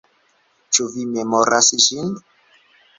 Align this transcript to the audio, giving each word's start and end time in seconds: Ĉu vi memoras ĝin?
Ĉu 0.77 0.87
vi 0.95 1.07
memoras 1.13 1.73
ĝin? 1.87 2.13